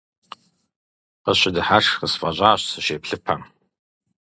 Къысщыдыхьэшх 1.23 1.93
къысфӀэщӀащ, 1.99 2.61
сыщеплъыпэм. 2.71 3.41